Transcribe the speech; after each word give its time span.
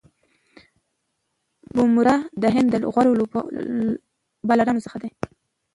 بومراه 1.73 2.21
د 2.41 2.43
هند 2.55 2.69
د 2.71 2.75
غوره 2.93 3.11
بالرانو 4.47 4.83
څخه 4.85 4.97
دئ. 5.03 5.11